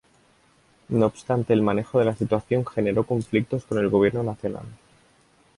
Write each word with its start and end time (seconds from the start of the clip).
No 0.89 1.05
obstante 1.05 1.53
el 1.53 1.61
manejo 1.61 1.99
de 1.99 2.05
la 2.05 2.15
situación 2.15 2.65
generó 2.65 3.03
conflictos 3.05 3.65
con 3.65 3.77
el 3.77 3.87
gobierno 3.89 4.23
nacional. 4.23 4.65